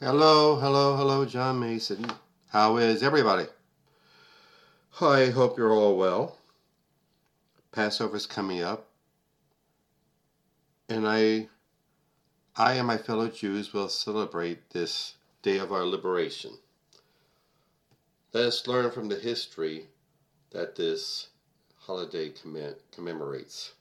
[0.00, 2.04] Hello, hello, hello, John Mason.
[2.48, 3.46] How is everybody?
[5.00, 6.36] I hope you're all well.
[7.70, 8.88] Passover's coming up,
[10.88, 11.48] and I,
[12.56, 16.50] I and my fellow Jews will celebrate this day of our liberation.
[18.32, 19.86] Let us learn from the history
[20.50, 21.28] that this
[21.78, 23.74] holiday commem- commemorates.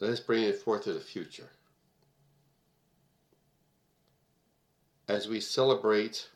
[0.00, 1.50] Let us bring it forth to the future.
[5.12, 6.30] As we celebrate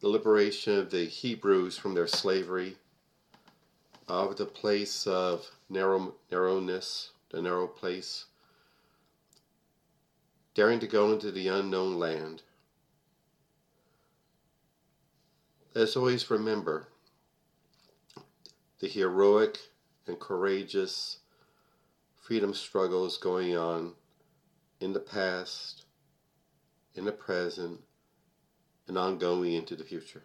[0.00, 2.76] the liberation of the Hebrews from their slavery,
[4.06, 8.26] of the place of narrow, narrowness, the narrow place,
[10.54, 12.42] daring to go into the unknown land.
[15.74, 16.88] Let's always remember
[18.80, 19.58] the heroic
[20.06, 21.20] and courageous
[22.20, 23.94] freedom struggles going on
[24.82, 25.86] in the past,
[26.94, 27.80] in the present,
[28.88, 30.22] and ongoing into the future.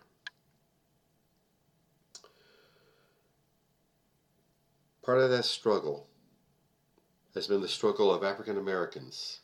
[5.04, 6.08] Part of that struggle
[7.34, 9.40] has been the struggle of African Americans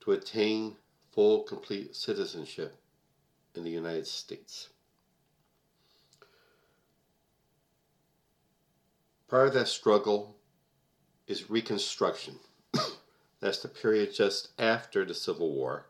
[0.00, 0.76] to attain
[1.12, 2.74] full, complete citizenship
[3.54, 4.70] in the United States.
[9.28, 10.36] Part of that struggle
[11.26, 12.40] is Reconstruction.
[13.40, 15.86] That's the period just after the Civil War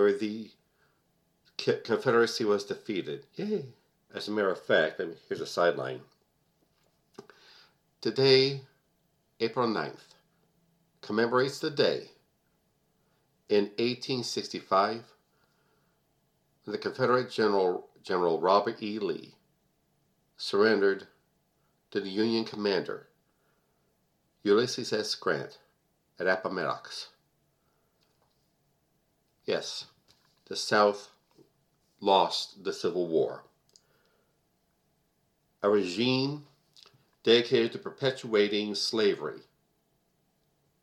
[0.00, 0.50] where the
[1.58, 3.26] Confederacy was defeated.
[3.34, 3.66] Yay!
[4.14, 6.00] As a matter of fact, mean, here's a sideline.
[8.00, 8.62] Today,
[9.40, 10.14] April 9th,
[11.02, 12.12] commemorates the day
[13.50, 15.04] in 1865
[16.66, 18.98] the Confederate General, General Robert E.
[18.98, 19.34] Lee
[20.38, 21.08] surrendered
[21.90, 23.08] to the Union commander
[24.44, 25.14] Ulysses S.
[25.14, 25.58] Grant
[26.18, 27.08] at Appomattox.
[29.44, 29.86] Yes,
[30.50, 31.12] the South
[32.00, 33.44] lost the Civil War.
[35.62, 36.44] A regime
[37.22, 39.42] dedicated to perpetuating slavery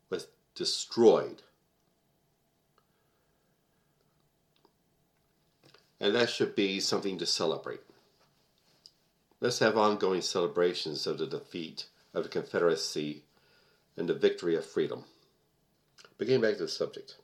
[0.09, 1.41] was destroyed.
[5.99, 7.81] And that should be something to celebrate.
[9.41, 13.23] Let's have ongoing celebrations of the defeat of the Confederacy
[13.97, 15.03] and the victory of freedom.
[16.17, 17.17] But getting back to the subject.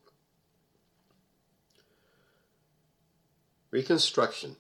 [3.74, 4.56] Reconstruction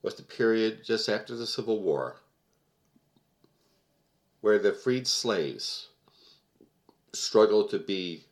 [0.00, 2.16] was the period just after the Civil War
[4.40, 5.88] where the freed slaves
[7.12, 8.24] struggled to be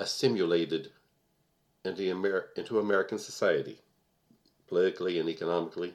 [0.00, 0.90] assimilated
[1.84, 3.78] into, Amer- into American society,
[4.66, 5.94] politically and economically,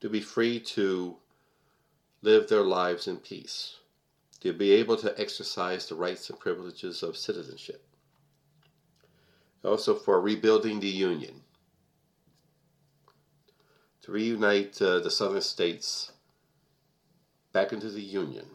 [0.00, 1.16] to be free to
[2.22, 3.78] live their lives in peace,
[4.38, 7.84] to be able to exercise the rights and privileges of citizenship
[9.64, 11.42] also for rebuilding the Union,
[14.02, 16.12] to reunite uh, the southern states
[17.52, 18.46] back into the Union.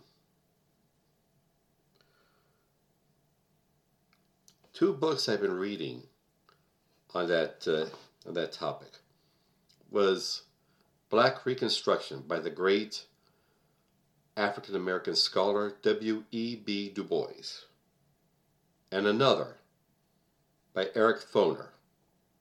[4.74, 6.04] Two books I've been reading
[7.14, 7.86] on that uh,
[8.28, 9.00] on that topic
[9.90, 10.44] was
[11.10, 13.06] Black Reconstruction by the great
[14.36, 16.24] African American scholar W.
[16.32, 16.58] E.
[16.58, 16.90] B.
[16.90, 17.64] Du Bois,
[18.92, 19.58] and another
[20.76, 21.70] by Eric Foner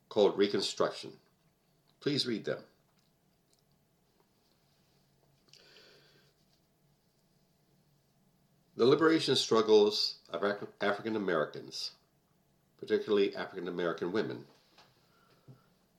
[0.08, 1.12] called Reconstruction.
[2.00, 2.58] Please read them.
[8.76, 10.42] The liberation struggles of
[10.80, 11.92] African Americans,
[12.80, 14.44] particularly African American women,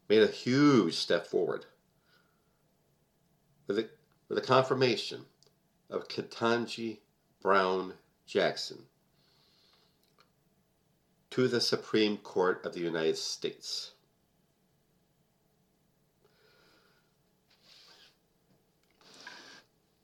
[0.09, 1.65] made a huge step forward
[3.65, 3.89] with the,
[4.27, 5.21] with the confirmation
[5.89, 6.97] of Ketanji
[7.41, 7.93] Brown
[8.27, 8.83] Jackson
[11.35, 13.91] to the Supreme Court of the United States.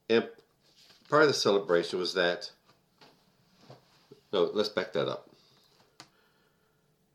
[0.09, 0.27] And
[1.07, 2.51] part of the celebration was that,
[4.33, 5.29] no, let's back that up.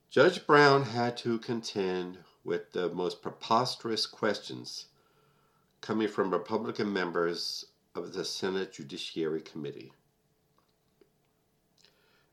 [0.08, 4.86] Judge Brown had to contend with the most preposterous questions
[5.82, 9.92] coming from Republican members of the Senate Judiciary Committee.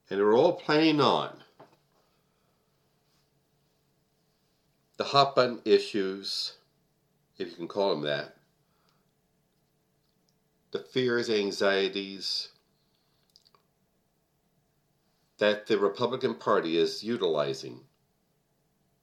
[0.09, 1.43] And they were all playing on
[4.97, 6.53] the hot button issues,
[7.37, 8.35] if you can call them that,
[10.71, 12.49] the fears, anxieties
[15.37, 17.81] that the Republican Party is utilizing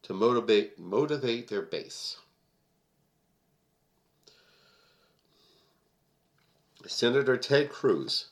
[0.02, 2.16] to motivate motivate their base.
[6.86, 8.30] Senator Ted Cruz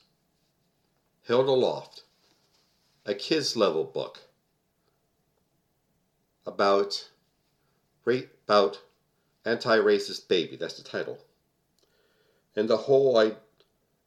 [1.27, 2.03] held aloft
[3.05, 4.19] a kids level book
[6.45, 7.09] about
[8.45, 8.81] about
[9.45, 10.55] anti-racist baby.
[10.55, 11.19] That's the title.
[12.55, 13.33] And the whole I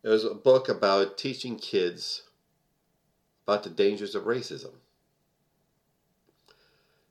[0.05, 2.23] it was a book about teaching kids
[3.47, 4.73] about the dangers of racism.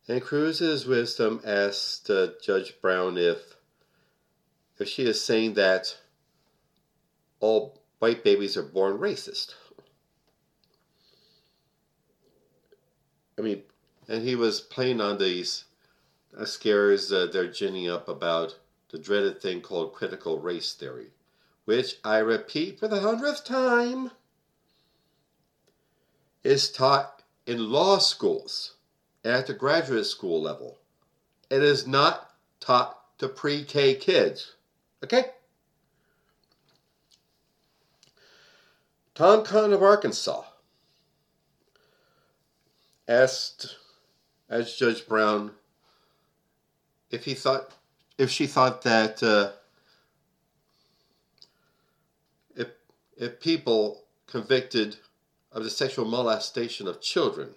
[0.08, 3.56] And Cruz's wisdom asked uh, Judge Brown if
[4.78, 5.98] if she is saying that
[7.40, 9.54] all white babies are born racist.
[13.38, 13.64] I mean,
[14.08, 15.66] and he was playing on these
[16.38, 18.57] uh, scares uh, they're ginning up about
[18.89, 21.12] the dreaded thing called critical race theory,
[21.66, 24.12] which I repeat for the hundredth time
[26.44, 28.75] is taught in law schools
[29.24, 30.80] at the graduate school level.
[31.50, 34.56] It is not taught to pre K kids.
[35.04, 35.25] Okay?
[39.13, 40.44] Tom Cotton of Arkansas
[43.07, 43.75] asked,
[44.50, 45.51] as Judge Brown,
[47.12, 47.72] if he thought,
[48.18, 49.52] if she thought that uh,
[52.56, 52.69] if
[53.18, 54.98] if people convicted
[55.52, 57.50] of the sexual molestation of children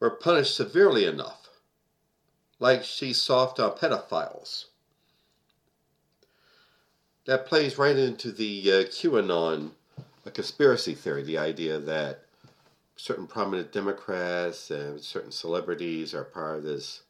[0.00, 1.48] were punished severely enough,
[2.58, 4.66] like she's soft on pedophiles
[7.26, 9.72] that plays right into the uh, QAnon
[10.24, 12.24] a conspiracy theory, the idea that
[12.96, 17.02] certain prominent Democrats and certain celebrities are part of this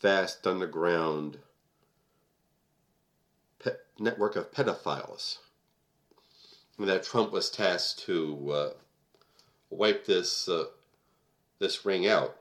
[0.00, 1.38] vast underground
[3.58, 5.38] pe- network of pedophiles.
[6.78, 8.70] And that Trump was tasked to uh,
[9.70, 10.64] wipe this uh,
[11.58, 12.36] this ring out.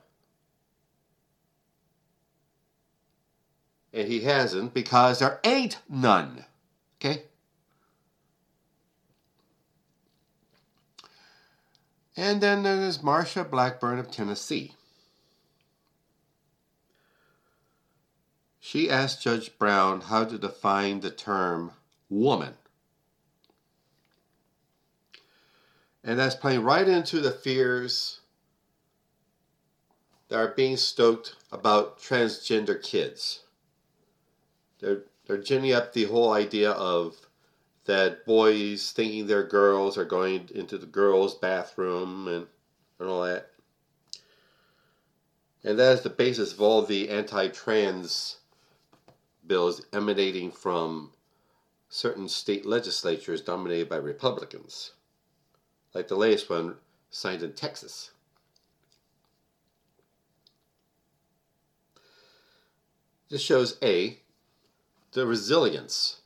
[3.94, 6.46] And he hasn't because there ain't none.
[7.00, 7.24] Okay?
[12.16, 14.74] And then there's Marsha Blackburn of Tennessee.
[18.66, 21.74] She asked Judge Brown how to define the term
[22.10, 22.54] woman.
[26.02, 28.22] And that's playing right into the fears
[30.30, 33.42] that are being stoked about transgender kids.
[34.80, 37.18] They're they're ginning up the whole idea of
[37.84, 42.48] that boys thinking they're girls are going into the girls' bathroom and,
[42.98, 43.50] and all that.
[45.66, 48.38] And that is the basis of all the anti trans
[49.46, 51.12] bills emanating from
[51.90, 54.92] certain state legislatures dominated by Republicans,
[55.94, 56.76] like the latest one
[57.10, 58.12] signed in Texas.
[63.30, 64.20] This shows A,
[65.14, 66.22] the resilience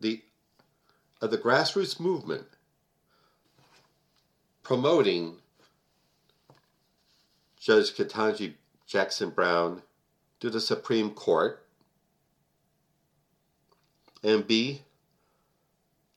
[0.00, 0.22] the,
[1.20, 2.46] of the grassroots movement
[4.66, 5.36] promoting
[7.60, 8.54] Judge Ketanji
[8.84, 9.82] Jackson Brown
[10.40, 11.64] to the Supreme Court,
[14.26, 14.82] and B,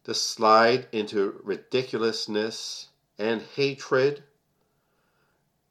[0.05, 2.87] the slide into ridiculousness
[3.19, 4.23] and hatred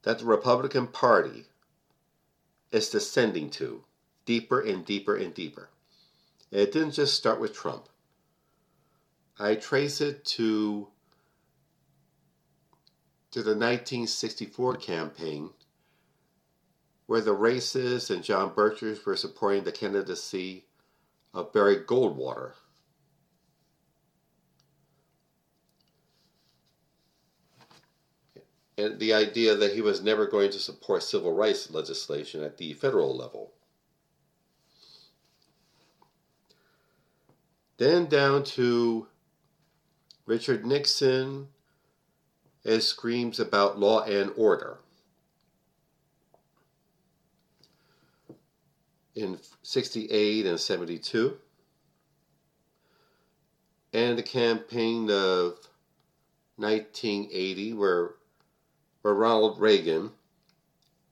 [0.05, 1.47] that the Republican Party
[2.71, 3.83] is descending to
[4.25, 5.69] deeper and deeper and deeper.
[6.53, 7.89] It didn't just start with Trump.
[9.39, 10.89] I trace it to
[13.31, 15.51] to the 1964 campaign
[17.07, 20.65] where the racists and John Birchers were supporting the candidacy
[21.35, 22.53] of Barry Goldwater.
[28.77, 32.73] And the idea that he was never going to support civil rights legislation at the
[32.75, 33.53] federal level.
[37.77, 39.09] Then down to
[40.27, 41.49] Richard Nixon
[42.65, 44.79] as screams about law and order.
[49.19, 51.37] In 68 and 72.
[53.93, 55.59] And the campaign of
[56.55, 58.11] 1980, where,
[59.03, 60.13] where Ronald Reagan,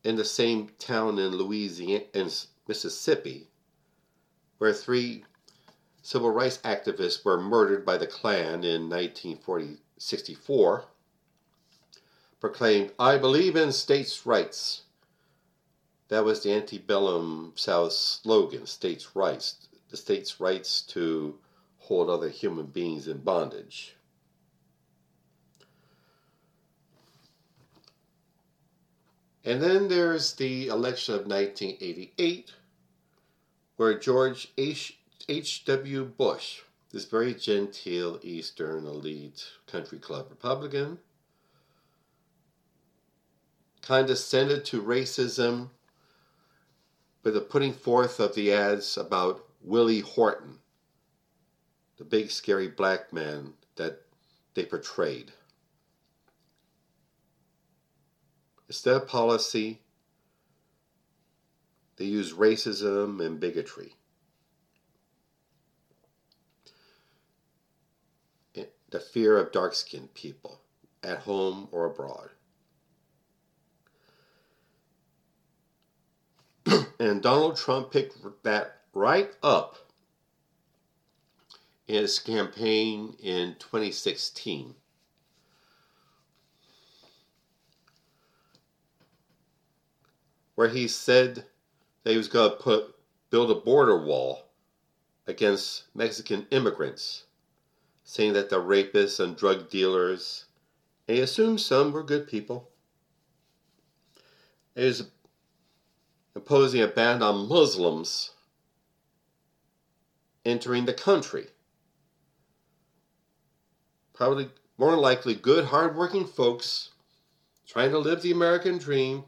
[0.05, 2.05] in the same town in Louisiana,
[2.69, 3.49] Mississippi,
[4.59, 5.25] where three
[6.01, 10.85] civil rights activists were murdered by the Klan in 1964,
[12.39, 14.83] proclaimed, I believe in states' rights.
[16.09, 21.39] That was the antebellum South slogan, states' rights, the states' rights to
[21.79, 23.97] hold other human beings in bondage.
[29.45, 32.53] And then there's the election of 1988,
[33.77, 34.99] where George H.
[35.29, 36.05] H.W.
[36.05, 36.61] Bush,
[36.93, 40.99] this very genteel Eastern elite country club Republican,
[43.83, 45.71] condescended to racism
[47.27, 50.61] with the putting forth of the ads about Willie Horton,
[51.99, 54.03] the big scary black man that
[54.55, 55.33] they portrayed.
[58.69, 59.81] Instead of policy,
[61.97, 63.97] they use racism and bigotry.
[68.55, 70.61] The fear of dark skinned people,
[71.03, 72.31] at home or abroad.
[76.99, 79.77] And Donald Trump picked that right up
[81.87, 84.75] in his campaign in 2016.
[90.55, 91.45] Where he said
[92.03, 92.95] that he was going to put
[93.31, 94.47] build a border wall
[95.27, 97.25] against Mexican immigrants,
[98.05, 100.47] saying that they're rapists and drug dealers,
[101.07, 102.71] and he assumed some were good people.
[104.75, 105.03] He was
[106.37, 108.33] imposing a ban on Muslims
[110.45, 111.47] entering the country.
[114.13, 116.91] Probably more likely good, hardworking folks
[117.67, 119.25] trying to live the American dream,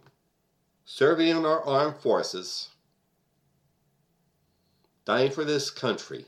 [0.84, 2.68] serving in our armed forces,
[5.06, 6.26] dying for this country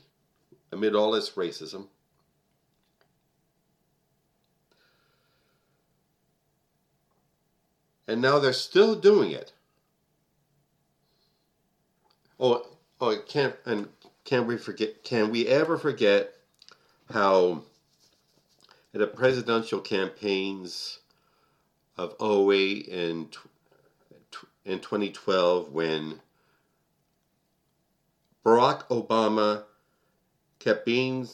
[0.71, 1.85] amid all its racism.
[8.07, 9.53] And now they're still doing it.
[12.43, 12.65] Oh,
[12.99, 13.87] oh, can't and
[14.25, 15.03] can we forget?
[15.03, 16.33] Can we ever forget
[17.13, 17.61] how
[18.93, 20.97] the presidential campaigns
[21.97, 23.37] of 08 and
[24.65, 26.19] in 2012 when
[28.43, 29.65] Barack Obama
[30.57, 31.27] kept being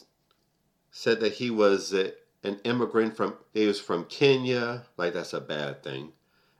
[0.90, 2.12] said that he was a,
[2.44, 6.12] an immigrant from he was from Kenya, like that's a bad thing,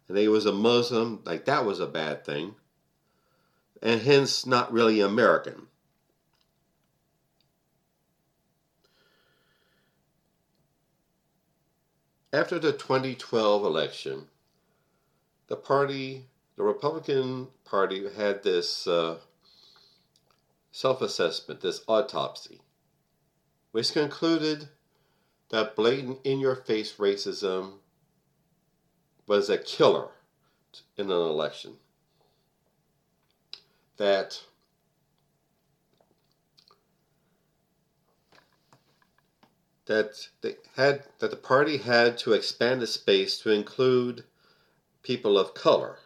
[0.08, 2.54] and he was a Muslim, like that was a bad thing
[3.82, 5.66] and hence not really American.
[12.32, 14.26] After the 2012 election,
[15.47, 19.18] the party, the Republican Party, had this uh,
[20.70, 22.61] self assessment, this autopsy,
[23.73, 24.68] which concluded
[25.49, 27.78] that blatant in your face racism
[29.26, 30.08] was a killer
[30.99, 31.76] in an election
[33.98, 34.40] that
[39.86, 44.24] that they had that the party had to expand the space to include
[45.02, 45.98] people of color.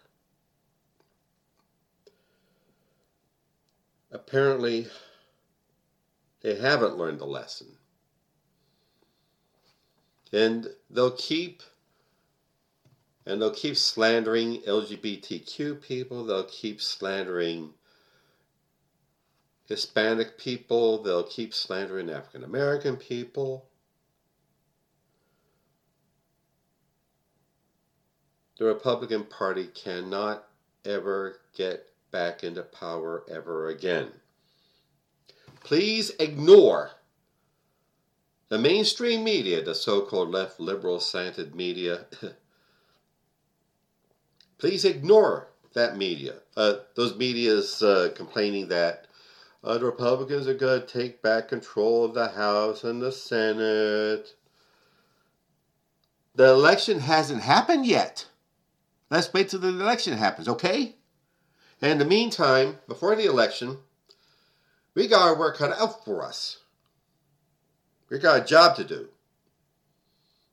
[4.11, 4.87] Apparently,
[6.43, 7.79] they haven't learned the lesson.
[10.33, 11.63] And they'll keep
[13.27, 17.75] and they'll keep slandering LGBTQ people, they'll keep slandering
[19.73, 23.65] Hispanic people, they'll keep slandering African American people.
[28.59, 30.47] The Republican Party cannot
[30.85, 34.09] ever get back into power ever again.
[35.65, 36.91] Please ignore
[38.51, 42.05] the mainstream media, the so called left liberal slanted media.
[44.59, 46.35] Please ignore that media.
[46.59, 49.07] Uh, those media's uh, complaining that
[49.65, 54.35] uh, the Republicans are going to take back control of the House and the Senate.
[56.35, 58.27] The election hasn't happened yet.
[59.11, 60.97] Let's wait till the election happens, okay?
[61.81, 63.79] And in the meantime, before the election,
[64.95, 66.59] we got our work cut out for us.
[68.09, 69.09] We got a job to do.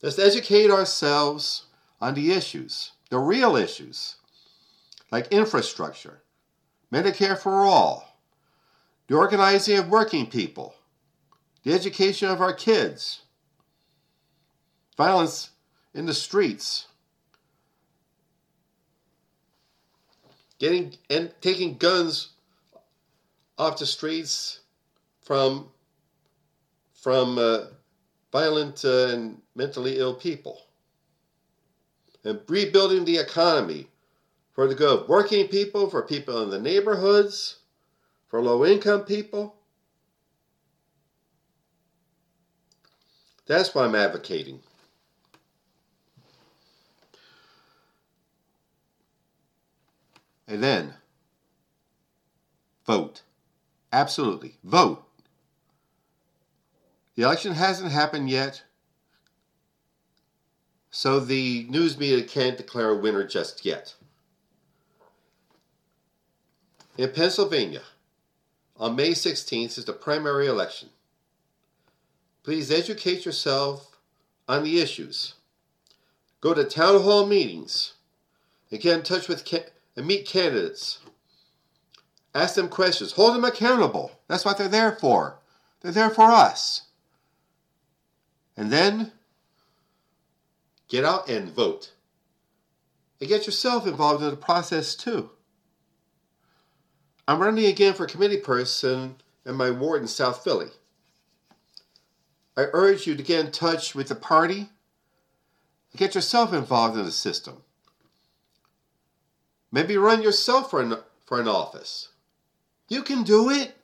[0.02, 1.66] Let's educate ourselves
[2.00, 4.16] on the issues, the real issues,
[5.12, 6.22] like infrastructure,
[6.92, 8.09] Medicare for all,
[9.10, 10.76] the organizing of working people,
[11.64, 13.24] the education of our kids,
[14.96, 15.50] violence
[15.96, 16.86] in the streets,
[20.60, 22.30] getting and taking guns
[23.58, 24.60] off the streets
[25.24, 25.70] from
[26.94, 27.62] from uh,
[28.32, 30.62] violent uh, and mentally ill people,
[32.24, 33.88] and rebuilding the economy
[34.54, 35.00] for the good.
[35.00, 37.59] Of working people, for people in the neighborhoods
[38.30, 39.56] for low income people.
[43.48, 44.62] That's why I'm advocating.
[50.48, 50.94] And then,
[52.86, 53.24] vote.
[53.92, 54.58] Absolutely.
[54.64, 55.04] Vote.
[57.16, 58.64] The election hasn't happened yet.
[60.92, 63.96] So the news media can't declare a winner just yet.
[66.98, 67.82] In Pennsylvania,
[68.80, 70.90] on May 16th is the primary election.
[72.44, 73.98] Please educate yourself
[74.48, 75.34] on the issues.
[76.42, 77.94] Go to town hall meetings
[78.72, 81.00] and get in touch with ca- and meet candidates.
[82.34, 83.12] Ask them questions.
[83.14, 84.12] Hold them accountable.
[84.28, 85.40] That's what they're there for.
[85.82, 86.84] They're there for us.
[88.56, 89.12] And then
[90.88, 91.92] get out and vote.
[93.20, 95.32] And get yourself involved in the process too.
[97.30, 100.70] I'm running again for committee person in my ward in South Philly.
[102.58, 104.58] I urge you to get in touch with the party
[105.92, 107.58] and get yourself involved in the system.
[109.72, 110.96] Maybe run yourself for an,
[111.28, 112.10] for an office.
[112.88, 113.78] You can do it.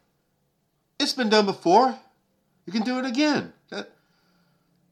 [1.00, 2.00] It's been done before.
[2.66, 3.54] You can do it again.
[3.70, 3.92] That,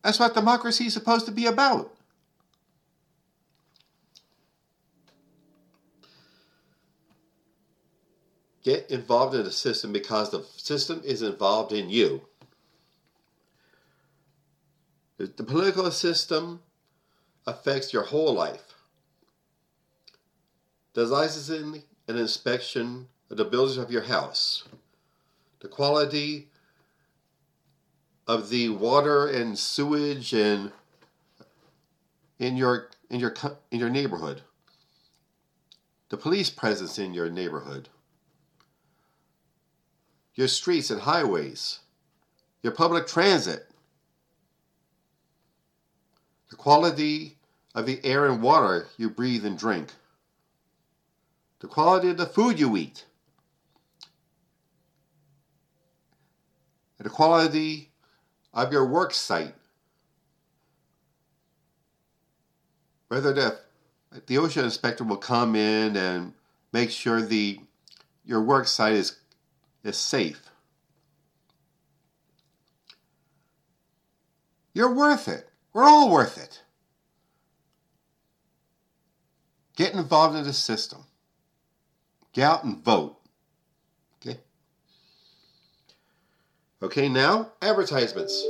[0.03, 1.91] that's what democracy is supposed to be about.
[8.63, 12.21] Get involved in the system because the system is involved in you.
[15.17, 16.61] The political system
[17.45, 18.73] affects your whole life.
[20.93, 24.63] The licensing and inspection of the buildings of your house,
[25.59, 26.49] the quality
[28.27, 30.71] of the water and sewage and
[32.39, 33.33] in your in your
[33.71, 34.41] in your neighborhood,
[36.09, 37.89] the police presence in your neighborhood,
[40.35, 41.79] your streets and highways,
[42.61, 43.69] your public transit,
[46.49, 47.37] the quality
[47.75, 49.91] of the air and water you breathe and drink,
[51.59, 53.05] the quality of the food you eat,
[56.97, 57.89] and the quality
[58.53, 59.55] of your work site,
[63.07, 63.57] whether the,
[64.27, 66.33] the OSHA inspector will come in and
[66.71, 67.59] make sure the
[68.25, 69.17] your work site is,
[69.83, 70.49] is safe.
[74.73, 75.49] You're worth it.
[75.73, 76.61] We're all worth it.
[79.75, 81.03] Get involved in the system.
[82.31, 83.17] Get out and vote.
[84.21, 84.39] Okay?
[86.81, 88.43] Okay, now advertisements.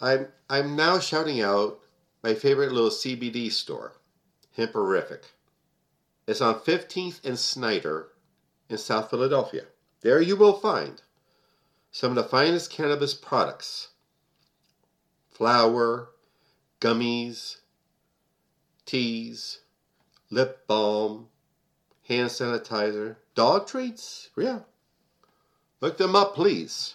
[0.00, 1.80] I'm I'm now shouting out
[2.22, 3.94] my favorite little CBD store,
[4.56, 5.22] Hemperific.
[6.26, 8.08] It's on 15th and Snyder
[8.68, 9.66] in South Philadelphia.
[10.00, 11.00] There you will find
[11.90, 13.88] some of the finest cannabis products
[15.30, 16.08] flower,
[16.80, 17.58] gummies,
[18.86, 19.60] teas,
[20.30, 21.28] lip balm,
[22.08, 24.30] hand sanitizer, dog treats.
[24.36, 24.60] Yeah.
[25.80, 26.94] Look them up, please.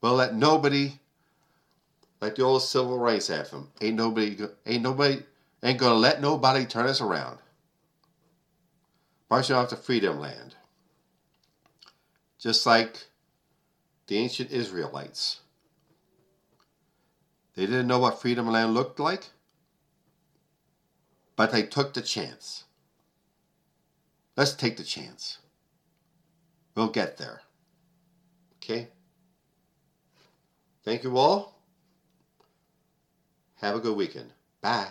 [0.00, 1.00] Well, let nobody
[2.20, 3.68] like the old civil rights anthem.
[3.80, 5.18] Ain't nobody, ain't nobody,
[5.62, 7.38] ain't gonna let nobody turn us around.
[9.28, 10.54] Marching off to freedom land.
[12.38, 13.08] Just like
[14.06, 15.40] the ancient Israelites.
[17.56, 19.30] They didn't know what freedom land looked like,
[21.34, 22.65] but they took the chance.
[24.36, 25.38] Let's take the chance.
[26.74, 27.40] We'll get there.
[28.56, 28.88] Okay?
[30.84, 31.62] Thank you all.
[33.56, 34.32] Have a good weekend.
[34.60, 34.88] Bye.